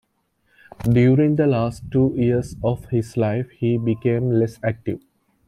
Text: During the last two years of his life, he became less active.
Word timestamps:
During 0.89 1.35
the 1.35 1.45
last 1.45 1.83
two 1.91 2.15
years 2.15 2.55
of 2.63 2.85
his 2.85 3.17
life, 3.17 3.51
he 3.51 3.77
became 3.77 4.31
less 4.31 4.59
active. 4.63 4.99